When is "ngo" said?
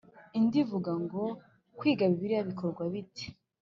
1.03-1.21